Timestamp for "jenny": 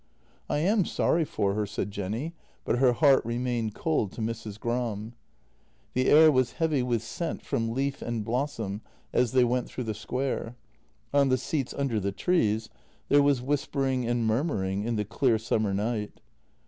1.91-2.33